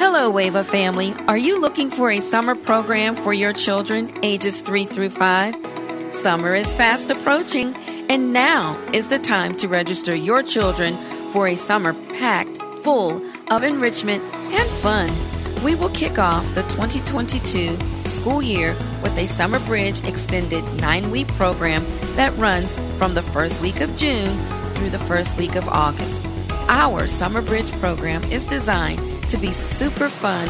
[0.00, 1.12] Hello, Wava family.
[1.28, 5.54] Are you looking for a summer program for your children ages 3 through 5?
[6.14, 7.76] Summer is fast approaching,
[8.08, 10.96] and now is the time to register your children
[11.32, 15.10] for a summer packed full of enrichment and fun.
[15.62, 17.76] We will kick off the 2022
[18.08, 21.84] school year with a Summer Bridge extended nine week program
[22.16, 24.34] that runs from the first week of June
[24.72, 26.24] through the first week of August.
[26.70, 30.48] Our Summer Bridge program is designed to be super fun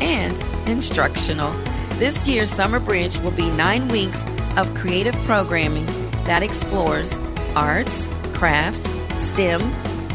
[0.00, 0.36] and
[0.68, 1.52] instructional.
[1.94, 5.86] This year's Summer Bridge will be nine weeks of creative programming
[6.24, 7.22] that explores
[7.54, 9.60] arts, crafts, STEM,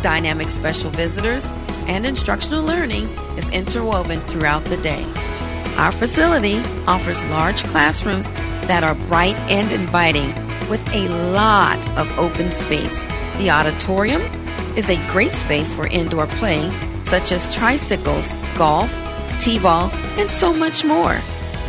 [0.01, 1.47] dynamic special visitors,
[1.87, 5.05] and instructional learning is interwoven throughout the day.
[5.77, 8.29] Our facility offers large classrooms
[8.67, 10.35] that are bright and inviting
[10.69, 13.05] with a lot of open space.
[13.37, 14.21] The auditorium
[14.75, 16.69] is a great space for indoor play,
[17.11, 18.89] such as tricycles, golf,
[19.37, 21.17] t ball, and so much more.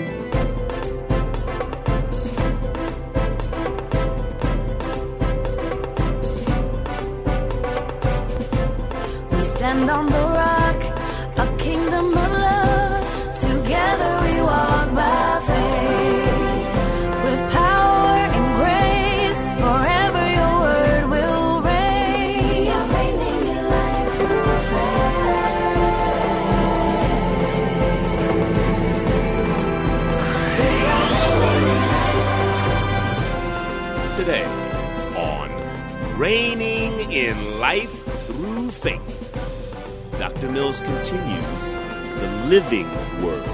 [40.71, 41.73] Mills continues
[42.21, 42.87] the living
[43.21, 43.45] word.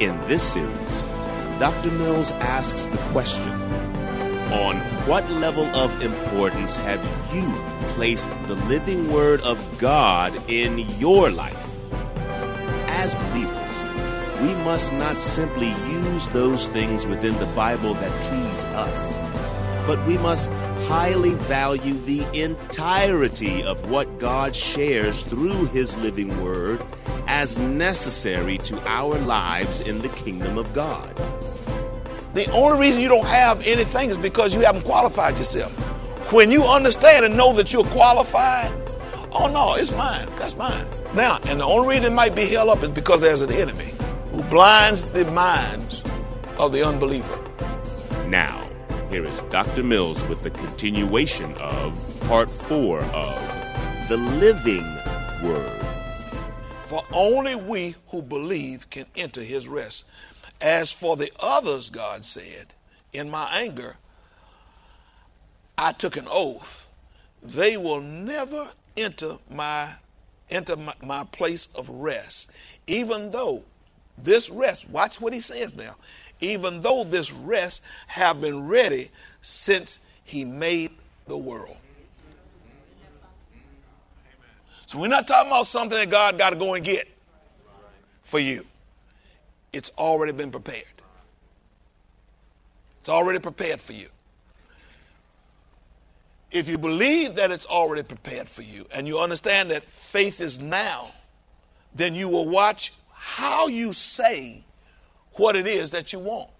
[0.00, 1.02] In this series,
[1.58, 1.90] Dr.
[1.90, 3.52] Mills asks the question
[4.50, 4.76] On
[5.06, 7.04] what level of importance have
[7.34, 7.52] you
[7.92, 11.76] placed the living word of God in your life?
[12.86, 19.20] As believers, we must not simply use those things within the Bible that please us,
[19.86, 20.50] but we must
[20.88, 26.82] highly value the entirety of what God shares through His living Word
[27.26, 31.14] as necessary to our lives in the kingdom of God.
[32.32, 35.72] The only reason you don't have anything is because you haven't qualified yourself.
[36.32, 38.72] When you understand and know that you're qualified,
[39.30, 40.26] oh no, it's mine.
[40.36, 40.86] That's mine.
[41.14, 43.92] Now, and the only reason it might be held up is because there's an enemy
[44.30, 46.02] who blinds the minds
[46.58, 47.38] of the unbeliever.
[48.26, 48.67] Now,
[49.10, 49.82] here is Dr.
[49.82, 54.84] Mills with the continuation of part four of The Living
[55.42, 55.80] Word.
[56.84, 60.04] For only we who believe can enter his rest.
[60.60, 62.74] As for the others, God said,
[63.12, 63.96] in my anger,
[65.78, 66.86] I took an oath.
[67.42, 69.90] They will never enter my
[70.50, 72.50] enter my, my place of rest.
[72.86, 73.64] Even though
[74.16, 75.94] this rest, watch what he says now.
[76.40, 79.10] Even though this rest have been ready
[79.42, 80.90] since he made
[81.26, 81.76] the world.
[84.86, 87.08] So we're not talking about something that God got to go and get
[88.22, 88.64] for you.
[89.72, 90.84] It's already been prepared.
[93.00, 94.08] It's already prepared for you.
[96.50, 100.58] If you believe that it's already prepared for you and you understand that faith is
[100.58, 101.10] now,
[101.94, 104.64] then you will watch how you say
[105.38, 106.50] what it is that you want.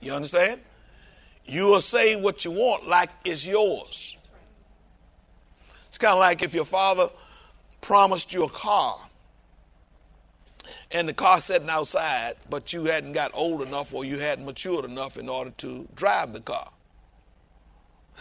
[0.00, 0.60] You understand?
[1.44, 4.16] You will say what you want like it's yours.
[5.88, 7.10] It's kind of like if your father
[7.80, 8.98] promised you a car
[10.92, 14.84] and the car sitting outside, but you hadn't got old enough or you hadn't matured
[14.84, 16.70] enough in order to drive the car.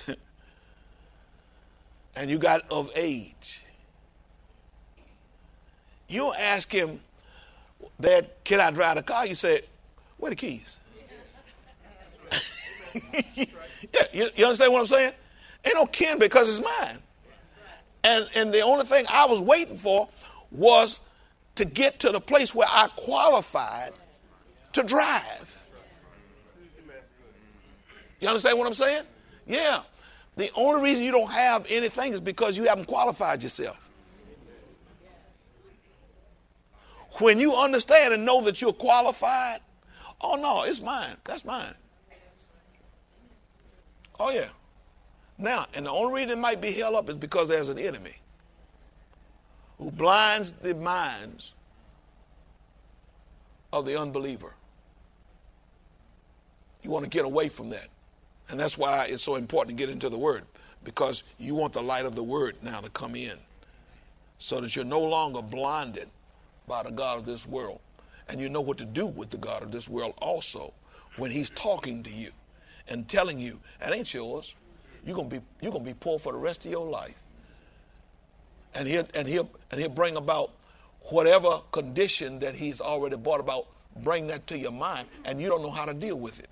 [2.16, 3.63] and you got of age.
[6.10, 7.00] You ask him
[8.00, 9.26] that, can I drive the car?
[9.26, 9.62] You say,
[10.18, 10.78] where the keys?
[13.36, 13.46] yeah,
[14.12, 15.14] you, you understand what I'm saying?
[15.64, 16.98] Ain't no kin because it's mine.
[18.04, 20.10] And, and the only thing I was waiting for
[20.52, 21.00] was
[21.56, 23.92] to get to the place where I qualified
[24.74, 25.58] to drive.
[28.20, 29.04] You understand what I'm saying?
[29.46, 29.82] Yeah.
[30.38, 33.78] The only reason you don't have anything is because you haven't qualified yourself.
[37.19, 39.60] When you understand and know that you're qualified,
[40.21, 41.16] oh no, it's mine.
[41.24, 41.75] That's mine.
[44.19, 44.50] Oh yeah.
[45.38, 48.16] Now, and the only reason it might be held up is because there's an enemy
[49.77, 51.54] who blinds the minds
[53.72, 54.54] of the unbeliever.
[56.83, 57.88] You want to get away from that.
[58.50, 60.44] And that's why it's so important to get into the Word,
[60.83, 63.38] because you want the light of the Word now to come in
[64.39, 66.10] so that you're no longer blinded
[66.69, 67.81] by the God of this world.
[68.30, 70.74] And you know what to do with the God of this world also
[71.18, 72.30] when He's talking to you
[72.88, 74.56] and telling you, that ain't yours.
[75.06, 77.16] You're gonna be you're gonna be poor for the rest of your life
[78.74, 80.51] and he'll and he'll and he'll bring about
[81.10, 83.68] whatever condition that he's already brought about
[84.04, 86.50] bring that to your mind and you don't know how to deal with it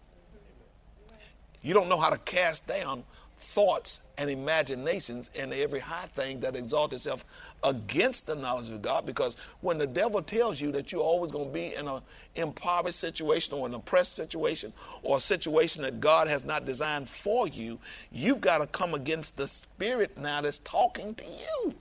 [1.61, 3.03] you don't know how to cast down
[3.39, 7.23] thoughts and imaginations and every high thing that exalts itself
[7.63, 11.47] against the knowledge of God because when the devil tells you that you're always going
[11.47, 12.01] to be in an
[12.35, 14.73] impoverished situation or an oppressed situation
[15.03, 17.79] or a situation that God has not designed for you,
[18.11, 21.73] you've got to come against the spirit now that's talking to you.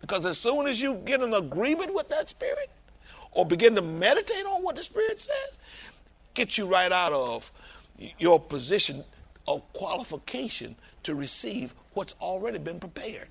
[0.00, 2.70] Because as soon as you get an agreement with that spirit
[3.30, 5.60] or begin to meditate on what the spirit says,
[6.34, 7.50] get you right out of
[8.18, 9.04] your position
[9.46, 13.28] of qualification to receive what's already been prepared.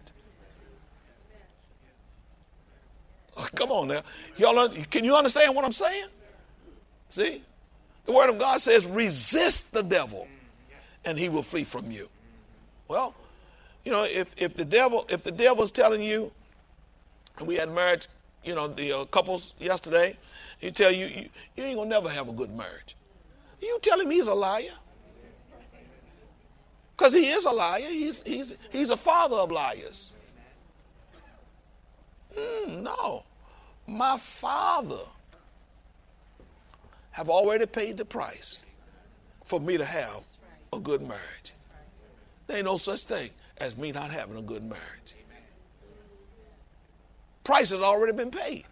[3.55, 4.01] Come on now.
[4.37, 6.07] Y'all, can you understand what I'm saying?
[7.09, 7.41] See?
[8.05, 10.27] The Word of God says, resist the devil
[11.05, 12.09] and he will flee from you.
[12.87, 13.13] Well,
[13.85, 16.31] you know, if, if the devil if the devil's telling you
[17.45, 18.07] we had marriage,
[18.43, 20.17] you know, the uh, couples yesterday.
[20.59, 22.95] He tell you, you, you ain't gonna never have a good marriage.
[23.61, 24.73] You tell him he's a liar.
[26.97, 27.81] Because he is a liar.
[27.81, 30.13] He's, he's, he's a father of liars.
[32.37, 33.23] Mm, no.
[33.87, 35.03] My father
[37.11, 38.61] have already paid the price
[39.45, 40.23] for me to have
[40.73, 41.53] a good marriage.
[42.47, 45.01] There ain't no such thing as me not having a good marriage
[47.43, 48.65] price has already been paid.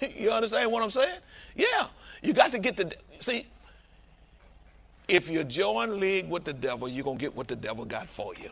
[0.16, 1.20] you understand what I'm saying?
[1.54, 1.86] Yeah.
[2.22, 3.46] You got to get the see.
[5.08, 8.34] If you join league with the devil, you're gonna get what the devil got for
[8.34, 8.50] you.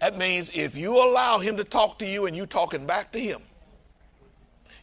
[0.00, 3.18] That means if you allow him to talk to you and you talking back to
[3.18, 3.40] him,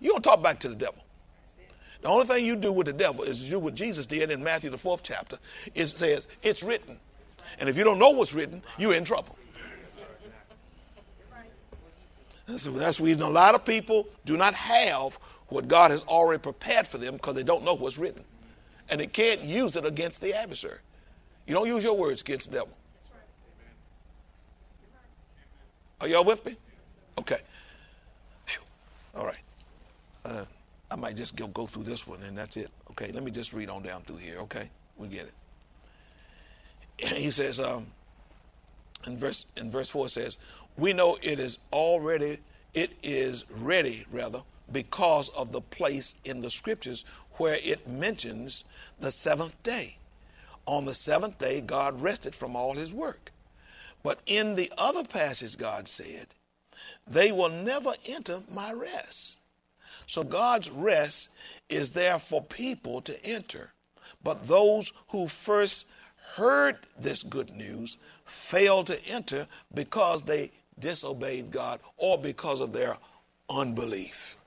[0.01, 1.01] you don't talk back to the devil.
[2.01, 4.69] The only thing you do with the devil is do what Jesus did in Matthew
[4.69, 5.39] the fourth chapter.
[5.73, 6.99] It says it's written,
[7.59, 9.37] and if you don't know what's written, you're in trouble.
[12.47, 15.17] That's the reason a lot of people do not have
[15.49, 18.23] what God has already prepared for them because they don't know what's written.
[18.89, 20.79] And they can't use it against the adversary.
[21.47, 22.73] You don't use your words against the devil.
[26.01, 26.57] Are y'all with me?
[27.17, 27.39] Okay.
[28.47, 28.61] Whew.
[29.15, 29.39] All right.
[30.23, 30.45] Uh,
[30.89, 32.69] I might just go, go through this one and that's it.
[32.91, 34.39] Okay, let me just read on down through here.
[34.41, 35.33] Okay, we get it.
[37.17, 37.87] He says, um,
[39.05, 40.37] in verse in verse four says,
[40.77, 42.39] we know it is already,
[42.73, 44.41] it is ready, rather,
[44.71, 48.63] because of the place in the scriptures where it mentions
[48.99, 49.97] the seventh day.
[50.65, 53.31] On the seventh day, God rested from all his work.
[54.03, 56.27] But in the other passage, God said,
[57.07, 59.37] They will never enter my rest.
[60.07, 61.29] So God's rest
[61.69, 63.71] is there for people to enter.
[64.23, 65.87] But those who first
[66.35, 72.97] heard this good news failed to enter because they disobeyed God or because of their
[73.49, 74.37] unbelief.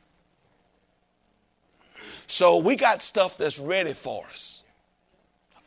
[2.29, 4.61] So we got stuff that's ready for us,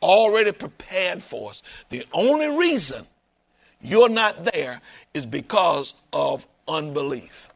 [0.00, 1.62] already prepared for us.
[1.90, 3.04] The only reason
[3.80, 4.80] you're not there
[5.12, 7.50] is because of unbelief.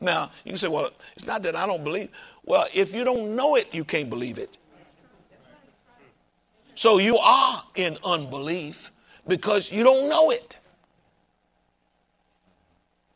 [0.00, 2.08] Now, you can say, well, it's not that I don't believe.
[2.44, 4.56] Well, if you don't know it, you can't believe it.
[6.74, 8.90] So you are in unbelief
[9.28, 10.56] because you don't know it.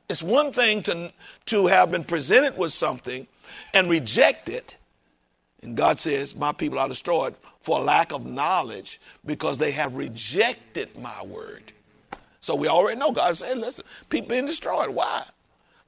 [0.08, 1.10] It's one thing to,
[1.46, 3.26] to have been presented with something
[3.74, 4.76] and reject it.
[5.62, 10.96] And God says, My people are destroyed for lack of knowledge because they have rejected
[10.98, 11.72] my word.
[12.40, 14.90] So we already know God said, Listen, people being destroyed.
[14.90, 15.24] Why?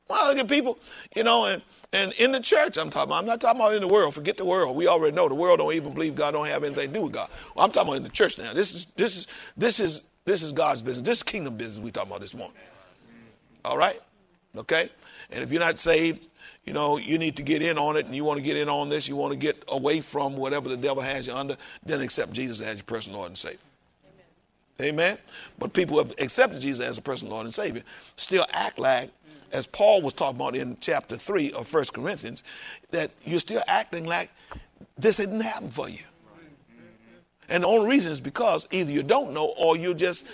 [0.08, 0.78] Why look at people,
[1.14, 1.62] you know, and,
[1.92, 3.20] and in the church, I'm talking about.
[3.20, 4.14] I'm not talking about in the world.
[4.14, 4.74] Forget the world.
[4.74, 7.12] We already know the world don't even believe God don't have anything to do with
[7.12, 7.30] God.
[7.54, 8.52] Well, I'm talking about in the church now.
[8.52, 11.06] This is this is this is this is God's business.
[11.06, 12.56] This is kingdom business we talking about this morning.
[13.64, 14.00] All right?
[14.56, 14.90] Okay?
[15.30, 16.28] And if you're not saved,
[16.68, 18.68] you know, you need to get in on it and you want to get in
[18.68, 22.02] on this, you want to get away from whatever the devil has you under, then
[22.02, 23.58] accept Jesus as your personal Lord and Savior.
[24.78, 24.92] Amen.
[24.92, 25.18] Amen.
[25.58, 27.82] But people who have accepted Jesus as a personal Lord and Savior
[28.18, 29.08] still act like,
[29.50, 32.42] as Paul was talking about in chapter 3 of 1 Corinthians,
[32.90, 34.30] that you're still acting like
[34.98, 36.04] this didn't happen for you.
[37.48, 40.26] And the only reason is because either you don't know or you're just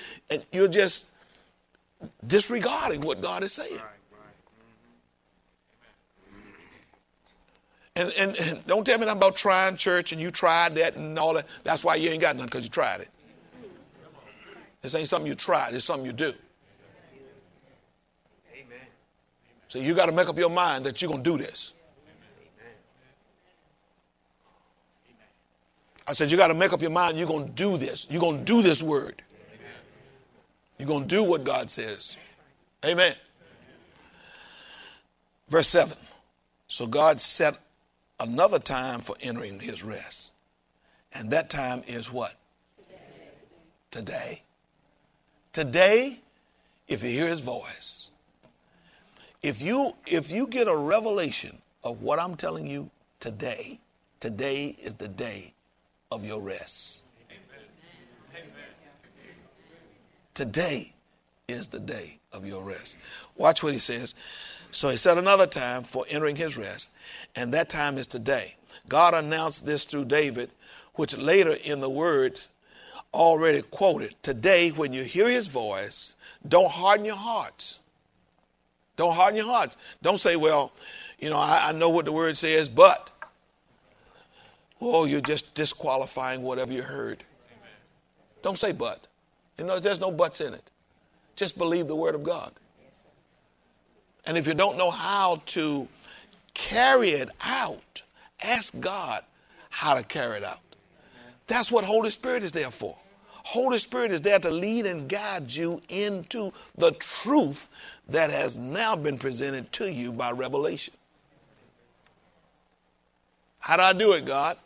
[0.50, 1.05] you're just
[2.26, 3.79] disregarding what God is saying.
[7.97, 11.35] And, and, don't tell me nothing about trying church and you tried that and all
[11.35, 11.47] that.
[11.63, 13.09] That's why you ain't got nothing because you tried it.
[14.83, 16.33] This ain't something you tried, it's something you do.
[18.53, 18.87] Amen.
[19.69, 21.73] So you got to make up your mind that you're going to do this.
[26.07, 28.07] I said, you got to make up your mind you're going to do this.
[28.11, 29.23] You're going to do this word.
[30.79, 32.17] You're going to do what God says.
[32.85, 33.15] Amen.
[35.49, 35.97] Verse 7.
[36.69, 37.55] So God set
[38.25, 40.33] another time for entering his rest.
[41.12, 42.35] And that time is what?
[43.90, 44.43] Today.
[45.52, 46.21] Today,
[46.88, 48.09] if you hear his voice,
[49.43, 52.90] if you if you get a revelation of what I'm telling you
[53.21, 53.78] today,
[54.21, 55.52] today is the day
[56.11, 57.04] of your rest.
[60.33, 60.93] Today
[61.47, 62.97] is the day of your rest.
[63.37, 64.14] Watch what he says.
[64.75, 66.90] So he set another time for entering his rest,
[67.37, 68.57] and that time is today.
[68.88, 70.50] God announced this through David,
[70.95, 72.49] which later in the words
[73.14, 74.16] already quoted.
[74.25, 76.16] Today, when you hear his voice,
[76.49, 77.78] don't harden your hearts.
[78.97, 79.76] Don't harden your hearts.
[80.02, 80.73] Don't say, well,
[81.21, 83.12] you know, I, I know what the word says, but.
[84.81, 87.23] Oh, you're just disqualifying whatever you heard.
[87.49, 87.71] Amen.
[88.43, 89.07] Don't say but.
[89.57, 90.69] You know, there's no buts in it.
[91.37, 92.52] Just believe the word of God.
[94.26, 95.88] And if you don't know how to
[96.54, 98.02] carry it out,
[98.40, 99.25] ask God
[99.71, 100.61] how to carry it out.
[101.47, 102.97] That's what Holy Spirit is there for.
[103.45, 107.69] Holy Spirit is there to lead and guide you into the truth
[108.09, 110.95] that has now been presented to you by revelation.
[113.59, 114.57] How do I do it, God?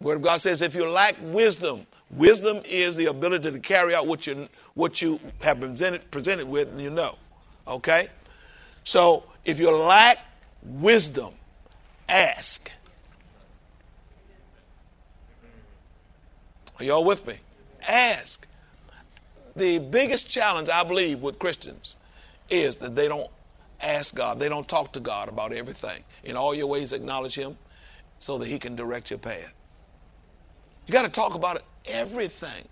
[0.00, 4.06] Word of God says if you lack wisdom, wisdom is the ability to carry out
[4.06, 7.16] what you what you have been presented, presented with and you know.
[7.66, 8.08] Okay?
[8.84, 10.18] So if you lack
[10.62, 11.32] wisdom,
[12.08, 12.70] ask.
[16.78, 17.34] Are y'all with me?
[17.86, 18.46] Ask.
[19.56, 21.96] The biggest challenge I believe with Christians
[22.48, 23.28] is that they don't
[23.80, 24.38] ask God.
[24.38, 26.02] They don't talk to God about everything.
[26.24, 27.56] In all your ways, acknowledge Him
[28.18, 29.52] so that He can direct your path.
[30.86, 32.64] You got to talk about everything.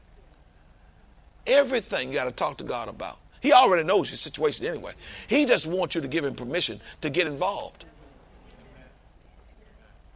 [1.47, 3.19] Everything you got to talk to God about.
[3.41, 4.93] He already knows your situation anyway.
[5.29, 7.85] He just wants you to give him permission to get involved.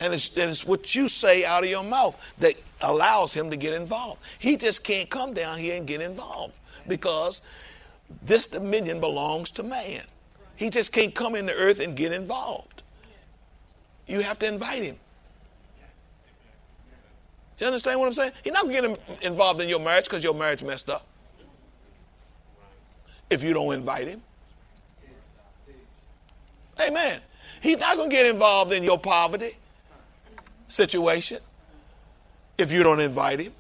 [0.00, 3.56] And it's, and it's what you say out of your mouth that allows him to
[3.56, 4.20] get involved.
[4.40, 6.54] He just can't come down here and get involved
[6.88, 7.42] because
[8.22, 10.02] this dominion belongs to man.
[10.56, 12.82] He just can't come in the earth and get involved.
[14.08, 14.96] You have to invite him.
[17.56, 18.32] Do you understand what I'm saying?
[18.42, 21.06] He's not going to get involved in your marriage because your marriage messed up
[23.32, 24.22] if you don't invite him.
[26.80, 27.20] Amen.
[27.60, 29.56] He's not going to get involved in your poverty
[30.68, 31.38] situation
[32.58, 33.52] if you don't invite him.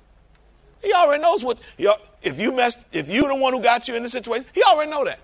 [0.82, 1.58] He already knows what
[2.22, 4.90] if you messed if you're the one who got you in the situation, he already
[4.90, 5.20] know that.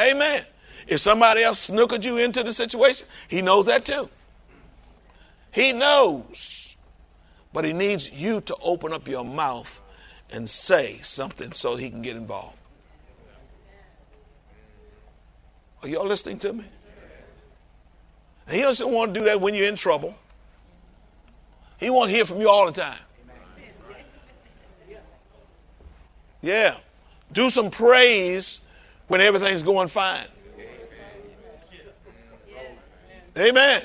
[0.00, 0.44] Amen.
[0.86, 4.08] If somebody else snookered you into the situation, he knows that too.
[5.52, 6.76] He knows.
[7.52, 9.80] But he needs you to open up your mouth
[10.32, 12.56] and say something so he can get involved.
[15.82, 16.64] Are y'all listening to me?
[18.46, 20.14] And he doesn't want to do that when you're in trouble.
[21.78, 22.98] He to hear from you all the time.
[26.40, 26.76] Yeah.
[27.32, 28.60] Do some praise
[29.08, 30.26] when everything's going fine.
[33.36, 33.82] Amen.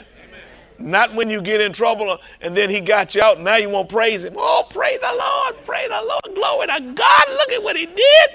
[0.79, 3.89] Not when you get in trouble and then he got you out now you won't
[3.89, 4.35] praise him.
[4.37, 8.29] Oh, praise the Lord, praise the Lord, glory to God, look at what he did.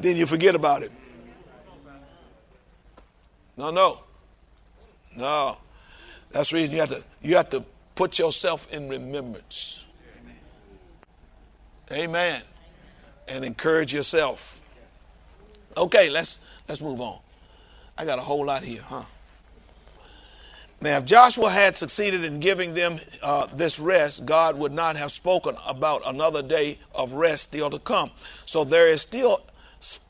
[0.00, 0.92] Then you forget about it.
[3.56, 4.00] No, no.
[5.16, 5.56] No.
[6.32, 9.84] That's the reason you have to you have to put yourself in remembrance.
[11.92, 12.42] Amen.
[13.28, 14.60] And encourage yourself.
[15.76, 17.18] Okay, let's let's move on.
[17.96, 19.04] I got a whole lot here, huh?
[20.80, 25.12] Now, if Joshua had succeeded in giving them uh, this rest, God would not have
[25.12, 28.10] spoken about another day of rest still to come.
[28.44, 29.42] So there is still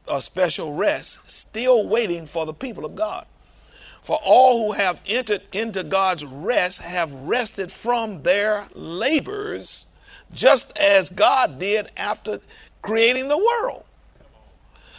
[0.09, 3.27] a special rest still waiting for the people of God.
[4.03, 9.87] For all who have entered into God's rest have rested from their labors,
[10.33, 12.41] just as God did after
[12.83, 13.85] creating the world.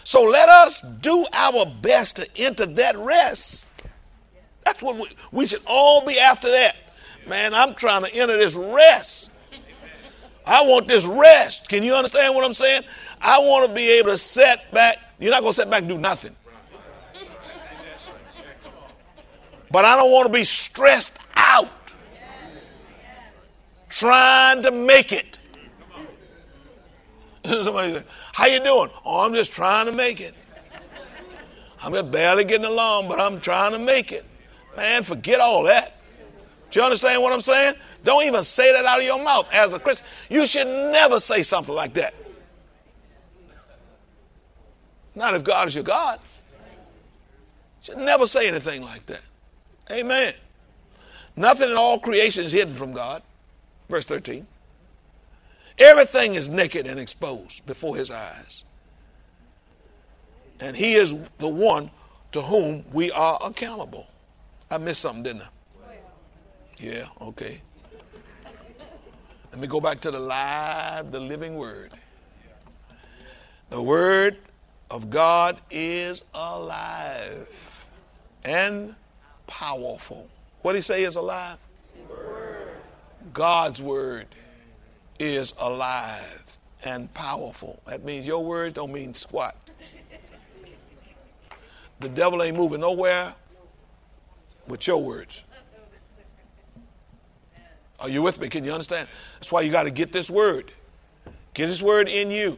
[0.03, 3.64] So let us do our best to enter that rest.
[4.65, 6.75] That's what we, we should all be after that.
[7.27, 9.29] Man, I'm trying to enter this rest.
[10.45, 11.69] I want this rest.
[11.69, 12.83] Can you understand what I'm saying?
[13.21, 14.97] I want to be able to set back.
[15.19, 16.35] You're not going to set back and do nothing.
[19.71, 21.93] But I don't want to be stressed out
[23.89, 25.39] trying to make it.
[27.45, 28.03] Somebody say,
[28.33, 28.89] how you doing?
[29.05, 30.35] Oh, I'm just trying to make it.
[31.81, 34.25] I'm just barely getting along, but I'm trying to make it.
[34.75, 35.97] Man, forget all that.
[36.71, 37.75] Do you understand what I'm saying?
[38.03, 40.05] Don't even say that out of your mouth as a Christian.
[40.29, 42.13] You should never say something like that.
[45.15, 46.19] Not if God is your God.
[46.51, 46.59] You
[47.81, 49.21] should never say anything like that.
[49.89, 50.33] Amen.
[51.35, 53.23] Nothing in all creation is hidden from God.
[53.89, 54.45] Verse 13.
[55.77, 58.63] Everything is naked and exposed before his eyes.
[60.59, 61.91] And he is the one
[62.31, 64.07] to whom we are accountable.
[64.69, 65.47] I missed something, didn't I?
[66.77, 67.61] Yeah, okay.
[69.51, 71.91] Let me go back to the live, the living word.
[73.69, 74.37] The word
[74.89, 77.47] of God is alive
[78.43, 78.95] and
[79.47, 80.27] powerful.
[80.61, 81.57] What did he say is alive?
[83.33, 84.27] God's word
[85.19, 86.43] is alive
[86.83, 87.81] and powerful.
[87.87, 89.55] That means your word don't mean squat.
[92.01, 93.33] The devil ain't moving nowhere
[94.67, 95.41] with your words.
[97.99, 98.49] Are you with me?
[98.49, 99.07] Can you understand?
[99.35, 100.71] That's why you got to get this word.
[101.53, 102.57] Get this word in you.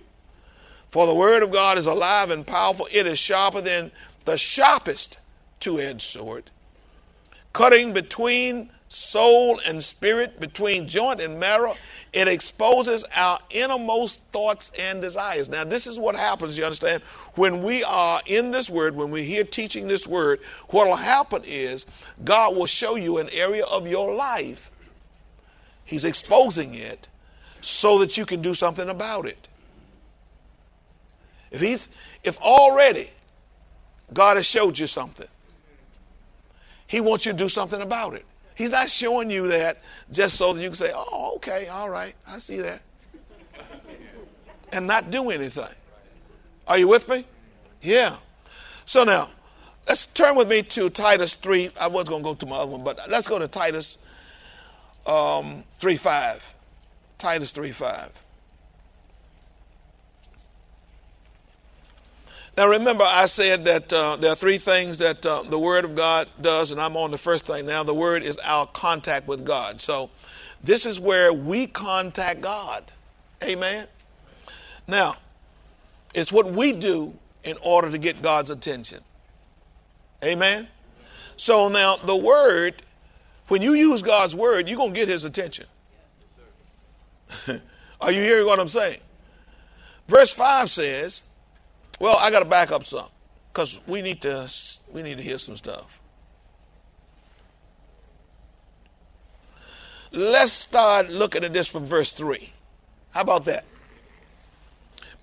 [0.91, 2.87] For the word of God is alive and powerful.
[2.91, 3.91] It is sharper than
[4.25, 5.19] the sharpest
[5.59, 6.49] two edged sword
[7.57, 11.75] cutting between soul and spirit, between joint and marrow.
[12.13, 15.49] It exposes our innermost thoughts and desires.
[15.49, 17.03] Now, this is what happens, you understand?
[17.35, 21.43] When we are in this word, when we hear teaching this word, what will happen
[21.45, 21.85] is
[22.23, 24.71] God will show you an area of your life.
[25.83, 27.07] He's exposing it
[27.61, 29.47] so that you can do something about it.
[31.51, 31.87] If he's
[32.23, 33.09] if already
[34.13, 35.27] God has showed you something,
[36.87, 38.25] he wants you to do something about it.
[38.57, 42.15] He's not showing you that just so that you can say, oh, okay, all right,
[42.27, 42.81] I see that.
[44.71, 45.67] And not do anything.
[46.67, 47.25] Are you with me?
[47.83, 48.17] Yeah.
[48.87, 49.29] So now,
[49.87, 51.69] let's turn with me to Titus 3.
[51.79, 53.99] I was going to go to my other one, but let's go to Titus
[55.05, 56.53] um, 3 5.
[57.19, 58.09] Titus 3 5.
[62.57, 65.93] Now, remember, I said that uh, there are three things that uh, the Word of
[65.93, 67.83] God does, and I'm on the first thing now.
[67.83, 69.79] The Word is our contact with God.
[69.79, 70.09] So,
[70.63, 72.91] this is where we contact God.
[73.43, 73.87] Amen.
[74.87, 75.17] Now,
[76.15, 79.03] it's what we do in order to get God's attention.
[80.23, 80.67] Amen.
[81.35, 82.81] So, now the Word,
[83.49, 85.67] when you use God's Word, you're going to get His attention.
[88.01, 88.99] Are you hearing what I'm saying?
[90.07, 91.21] Verse 5 says,
[91.99, 93.07] well, I got to back up some
[93.51, 94.51] because we need to
[94.91, 95.85] we need to hear some stuff.
[100.11, 102.51] Let's start looking at this from verse 3.
[103.11, 103.65] How about that?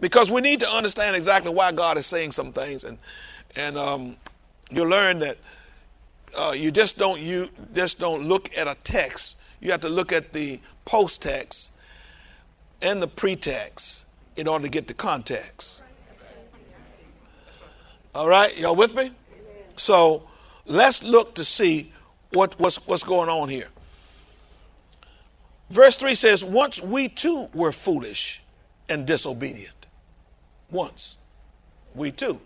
[0.01, 2.99] Because we need to understand exactly why God is saying some things, and
[3.55, 4.17] and um,
[4.71, 5.39] you learn that
[6.35, 9.37] uh, you just don't you just don't look at a text.
[9.61, 11.71] You have to look at the post text
[12.83, 14.05] and the pretext
[14.37, 15.84] in order to get the context.
[18.15, 19.11] All right, y'all with me?
[19.77, 20.23] So
[20.67, 21.93] let's look to see
[22.31, 23.67] what, what's, what's going on here.
[25.71, 28.41] Verse 3 says, Once we too were foolish
[28.89, 29.89] and disobedient.
[30.71, 31.17] Once.
[31.97, 32.41] We too.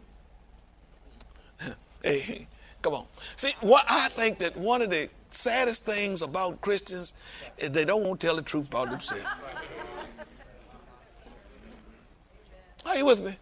[2.02, 2.46] hey,
[2.80, 3.06] come on.
[3.36, 7.12] See, what I think that one of the saddest things about Christians
[7.58, 9.24] is they don't want to tell the truth about themselves.
[12.86, 13.36] Are you with me?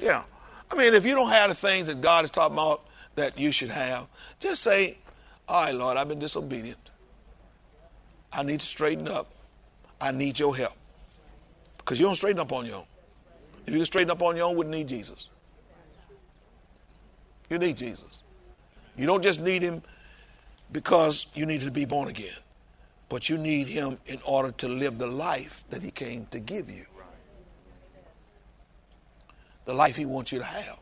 [0.00, 0.22] Yeah.
[0.70, 3.52] I mean, if you don't have the things that God is talking about that you
[3.52, 4.06] should have,
[4.40, 4.98] just say,
[5.48, 6.78] All right, Lord, I've been disobedient.
[8.32, 9.30] I need to straighten up.
[10.00, 10.74] I need your help.
[11.78, 12.84] Because you don't straighten up on your own.
[13.66, 15.30] If you straighten up on your own, you wouldn't need Jesus.
[17.48, 18.18] You need Jesus.
[18.96, 19.82] You don't just need him
[20.72, 22.34] because you need to be born again,
[23.08, 26.68] but you need him in order to live the life that he came to give
[26.68, 26.86] you.
[29.66, 30.78] The life he wants you to have.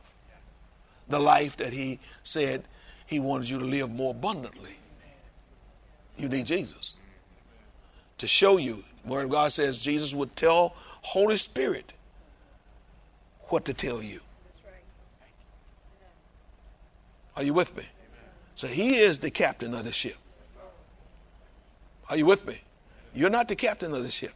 [1.08, 2.64] The life that he said
[3.06, 4.76] he wanted you to live more abundantly.
[6.16, 6.96] You need Jesus
[8.18, 8.84] to show you.
[9.06, 11.92] Of God says Jesus would tell Holy Spirit
[13.48, 14.20] what to tell you.
[17.36, 17.84] Are you with me?
[18.56, 20.16] So he is the captain of the ship.
[22.08, 22.60] Are you with me?
[23.14, 24.32] You're not the captain of the ship.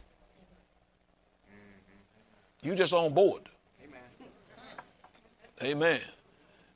[2.61, 3.43] You just on board.
[5.63, 5.99] Amen.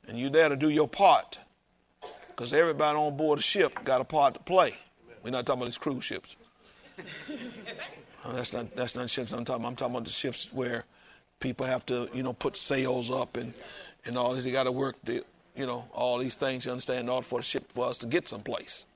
[0.06, 1.38] And you there to do your part.
[2.28, 4.76] Because everybody on board the ship got a part to play.
[5.22, 6.36] We're not talking about these cruise ships.
[8.26, 9.68] That's not that's not ships I'm talking about.
[9.68, 10.84] I'm talking about the ships where
[11.40, 13.52] people have to, you know, put sails up and,
[14.06, 14.44] and all this.
[14.44, 15.22] They got to work the,
[15.56, 18.06] you know, all these things, you understand, in order for the ship for us to
[18.06, 18.86] get someplace.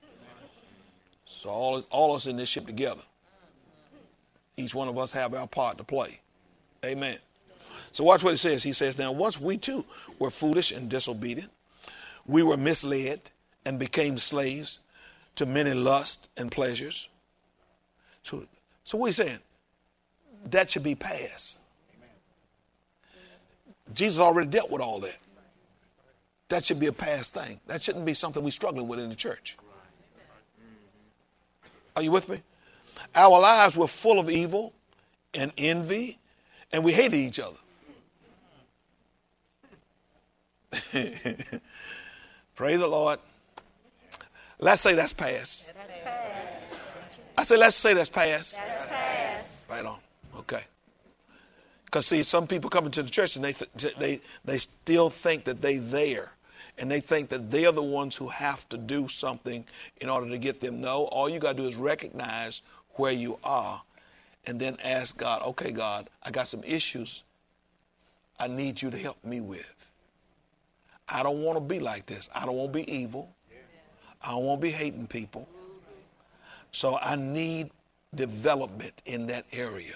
[1.26, 3.02] So all, all of us in this ship together.
[4.56, 6.20] Each one of us have our part to play.
[6.84, 7.18] Amen.
[7.92, 8.62] So watch what it says.
[8.62, 9.84] He says, Now once we too
[10.18, 11.50] were foolish and disobedient,
[12.26, 13.20] we were misled
[13.64, 14.80] and became slaves
[15.36, 17.08] to many lusts and pleasures.
[18.22, 18.44] So,
[18.84, 19.38] so what are saying?
[20.50, 21.60] That should be past.
[23.94, 25.16] Jesus already dealt with all that.
[26.48, 27.60] That should be a past thing.
[27.66, 29.56] That shouldn't be something we're struggling with in the church.
[31.96, 32.42] Are you with me?
[33.14, 34.72] Our lives were full of evil
[35.34, 36.18] and envy,
[36.72, 37.56] and we hated each other.
[42.56, 43.18] Praise the Lord.
[44.58, 45.72] Let's say that's past.
[45.74, 46.64] That's past.
[47.36, 48.56] I say, let's say that's past.
[48.56, 49.64] That's past.
[49.70, 49.98] Right on.
[50.38, 50.62] Okay.
[51.84, 55.44] Because see, some people come into the church and they th- they they still think
[55.44, 56.32] that they there,
[56.76, 59.64] and they think that they're the ones who have to do something
[60.00, 60.80] in order to get them.
[60.80, 62.60] No, all you got to do is recognize
[62.96, 63.80] where you are,
[64.46, 67.22] and then ask God, okay, God, I got some issues.
[68.38, 69.87] I need you to help me with.
[71.08, 72.28] I don't want to be like this.
[72.34, 73.30] I don't want to be evil.
[74.22, 75.48] I don't want to be hating people.
[76.72, 77.70] So I need
[78.14, 79.94] development in that area.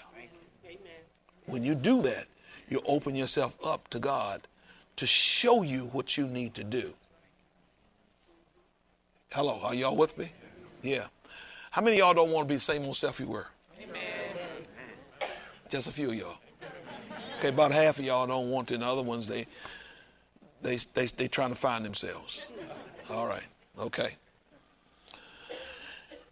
[1.46, 2.27] When you do that,
[2.68, 4.46] you open yourself up to God
[4.96, 6.92] to show you what you need to do.
[9.33, 10.31] Hello, are y'all with me?
[10.83, 11.07] Yeah.
[11.70, 13.46] How many y'all don't want to be the same old self you were?
[13.83, 14.03] Amen.
[15.68, 16.37] Just a few of y'all.
[17.38, 19.46] Okay, about half of y'all don't want to, and the other ones they
[20.62, 22.46] they they they trying to find themselves.
[23.11, 23.42] All right.
[23.79, 24.16] Okay.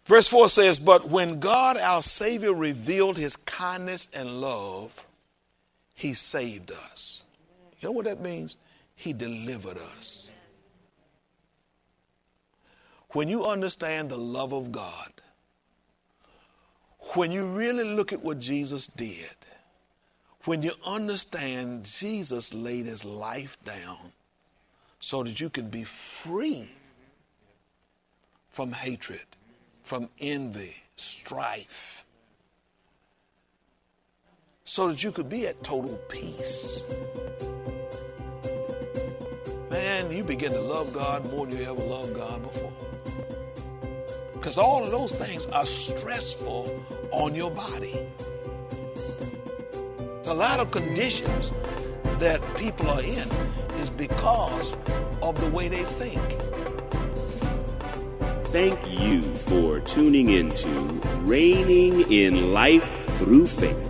[0.05, 4.91] Verse 4 says, But when God our Savior revealed his kindness and love,
[5.95, 7.23] he saved us.
[7.79, 8.57] You know what that means?
[8.95, 10.29] He delivered us.
[13.11, 15.11] When you understand the love of God,
[17.13, 19.35] when you really look at what Jesus did,
[20.45, 24.11] when you understand Jesus laid his life down
[25.01, 26.69] so that you can be free
[28.49, 29.25] from hatred,
[29.83, 32.05] from envy, strife,
[34.63, 36.85] so that you could be at total peace.
[39.71, 42.71] Man, you begin to love God more than you ever loved God before.
[44.33, 47.97] Because all of those things are stressful on your body.
[50.25, 51.51] A lot of conditions
[52.21, 53.27] that people are in
[53.81, 54.75] is because
[55.23, 56.21] of the way they think.
[58.49, 60.69] Thank you for tuning into
[61.21, 63.87] Reigning in Life Through Faith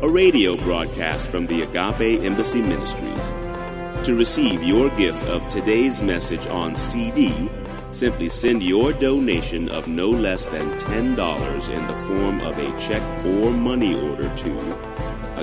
[0.00, 4.04] a radio broadcast from the Agape Embassy Ministries.
[4.06, 7.50] To receive your gift of today's message on CD,
[7.90, 13.02] Simply send your donation of no less than $10 in the form of a check
[13.24, 14.97] or money order to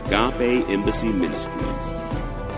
[0.06, 1.90] Agape Embassy Ministries,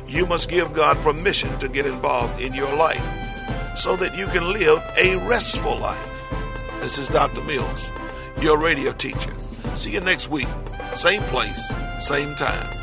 [0.07, 3.05] You must give God permission to get involved in your life
[3.75, 6.11] so that you can live a restful life.
[6.79, 7.41] This is Dr.
[7.41, 7.89] Mills,
[8.39, 9.33] your radio teacher.
[9.75, 10.47] See you next week,
[10.95, 12.82] same place, same time.